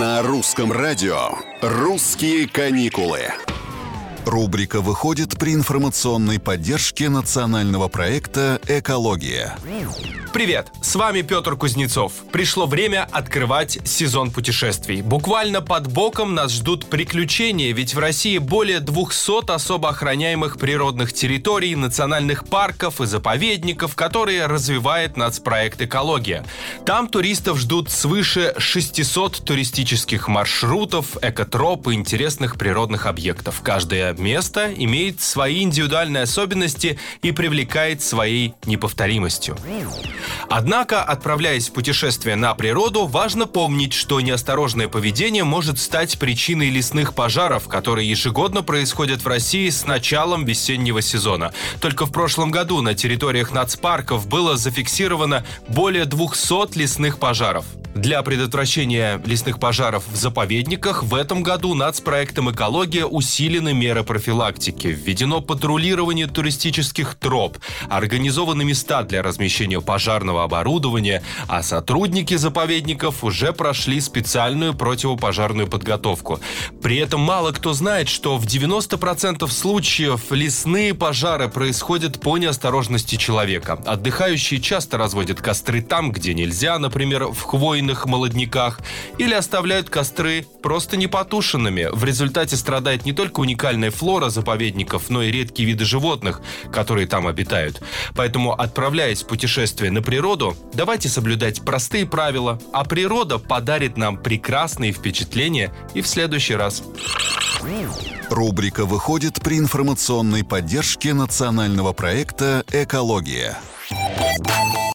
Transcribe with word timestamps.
На 0.00 0.22
русском 0.22 0.72
радио 0.72 1.36
«Русские 1.62 2.48
каникулы». 2.48 3.28
Рубрика 4.26 4.80
выходит 4.80 5.38
при 5.38 5.54
информационной 5.54 6.40
поддержке 6.40 7.08
национального 7.08 7.86
проекта 7.86 8.60
«Экология». 8.66 9.56
Привет, 10.34 10.72
с 10.82 10.96
вами 10.96 11.22
Петр 11.22 11.54
Кузнецов. 11.54 12.12
Пришло 12.32 12.66
время 12.66 13.08
открывать 13.12 13.78
сезон 13.84 14.32
путешествий. 14.32 15.00
Буквально 15.00 15.60
под 15.60 15.86
боком 15.86 16.34
нас 16.34 16.50
ждут 16.50 16.86
приключения, 16.86 17.72
ведь 17.72 17.94
в 17.94 18.00
России 18.00 18.38
более 18.38 18.80
200 18.80 19.52
особо 19.52 19.90
охраняемых 19.90 20.58
природных 20.58 21.12
территорий, 21.12 21.76
национальных 21.76 22.48
парков 22.48 23.00
и 23.00 23.06
заповедников, 23.06 23.94
которые 23.94 24.46
развивает 24.46 25.16
нацпроект 25.16 25.80
«Экология». 25.80 26.44
Там 26.84 27.06
туристов 27.06 27.60
ждут 27.60 27.92
свыше 27.92 28.56
600 28.58 29.44
туристических 29.44 30.26
маршрутов, 30.26 31.16
экотроп 31.22 31.86
и 31.86 31.92
интересных 31.92 32.58
природных 32.58 33.06
объектов. 33.06 33.60
Каждое 33.62 34.12
место 34.14 34.74
имеет 34.76 35.20
свои 35.20 35.62
индивидуальные 35.62 36.24
особенности 36.24 36.98
и 37.22 37.30
привлекает 37.30 38.02
своей 38.02 38.54
неповторимостью. 38.66 39.56
Однако, 40.48 41.02
отправляясь 41.02 41.68
в 41.68 41.72
путешествие 41.72 42.36
на 42.36 42.54
природу, 42.54 43.06
важно 43.06 43.46
помнить, 43.46 43.92
что 43.92 44.20
неосторожное 44.20 44.88
поведение 44.88 45.44
может 45.44 45.78
стать 45.78 46.18
причиной 46.18 46.70
лесных 46.70 47.14
пожаров, 47.14 47.68
которые 47.68 48.08
ежегодно 48.08 48.62
происходят 48.62 49.22
в 49.22 49.28
России 49.28 49.68
с 49.68 49.86
началом 49.86 50.44
весеннего 50.44 51.02
сезона. 51.02 51.52
Только 51.80 52.06
в 52.06 52.12
прошлом 52.12 52.50
году 52.50 52.80
на 52.82 52.94
территориях 52.94 53.52
нацпарков 53.52 54.26
было 54.28 54.56
зафиксировано 54.56 55.44
более 55.68 56.04
200 56.04 56.78
лесных 56.78 57.18
пожаров. 57.18 57.64
Для 57.94 58.24
предотвращения 58.24 59.22
лесных 59.24 59.60
пожаров 59.60 60.02
в 60.08 60.16
заповедниках 60.16 61.04
в 61.04 61.14
этом 61.14 61.44
году 61.44 61.74
нацпроектом 61.74 62.50
«Экология» 62.50 63.06
усилены 63.06 63.72
меры 63.72 64.02
профилактики. 64.02 64.88
Введено 64.88 65.40
патрулирование 65.40 66.26
туристических 66.26 67.14
троп, 67.14 67.58
организованы 67.88 68.64
места 68.64 69.04
для 69.04 69.22
размещения 69.22 69.80
пожарного 70.14 70.44
оборудования, 70.44 71.24
а 71.48 71.64
сотрудники 71.64 72.36
заповедников 72.36 73.24
уже 73.24 73.52
прошли 73.52 74.00
специальную 74.00 74.72
противопожарную 74.72 75.66
подготовку. 75.66 76.38
При 76.80 76.98
этом 76.98 77.20
мало 77.20 77.50
кто 77.50 77.72
знает, 77.72 78.08
что 78.08 78.36
в 78.36 78.46
90% 78.46 79.48
случаев 79.48 80.30
лесные 80.30 80.94
пожары 80.94 81.48
происходят 81.48 82.20
по 82.20 82.38
неосторожности 82.38 83.16
человека. 83.16 83.72
Отдыхающие 83.84 84.60
часто 84.60 84.98
разводят 84.98 85.40
костры 85.40 85.82
там, 85.82 86.12
где 86.12 86.32
нельзя, 86.32 86.78
например, 86.78 87.24
в 87.24 87.42
хвойных 87.42 88.06
молодняках 88.06 88.78
или 89.18 89.34
оставляют 89.34 89.90
костры 89.90 90.46
просто 90.62 90.96
непотушенными. 90.96 91.88
В 91.90 92.04
результате 92.04 92.56
страдает 92.56 93.04
не 93.04 93.12
только 93.12 93.40
уникальная 93.40 93.90
флора 93.90 94.28
заповедников, 94.28 95.10
но 95.10 95.22
и 95.24 95.32
редкие 95.32 95.66
виды 95.66 95.84
животных, 95.84 96.40
которые 96.70 97.08
там 97.08 97.26
обитают. 97.26 97.82
Поэтому, 98.14 98.52
отправляясь 98.52 99.24
в 99.24 99.26
путешествие 99.26 99.90
на 99.90 100.03
природу, 100.04 100.56
давайте 100.72 101.08
соблюдать 101.08 101.62
простые 101.62 102.06
правила, 102.06 102.60
а 102.72 102.84
природа 102.84 103.38
подарит 103.38 103.96
нам 103.96 104.16
прекрасные 104.16 104.92
впечатления 104.92 105.74
и 105.94 106.02
в 106.02 106.06
следующий 106.06 106.54
раз. 106.54 106.82
Рубрика 108.30 108.84
выходит 108.84 109.40
при 109.40 109.58
информационной 109.58 110.44
поддержке 110.44 111.14
национального 111.14 111.92
проекта 111.92 112.64
«Экология». 112.72 113.56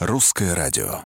Русское 0.00 0.54
радио. 0.54 1.03